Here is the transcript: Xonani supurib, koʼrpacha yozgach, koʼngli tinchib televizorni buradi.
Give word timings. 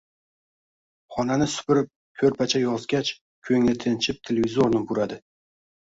Xonani 1.15 1.47
supurib, 1.57 1.91
koʼrpacha 2.23 2.63
yozgach, 2.65 3.15
koʼngli 3.45 3.79
tinchib 3.87 4.25
televizorni 4.29 4.85
buradi. 4.91 5.25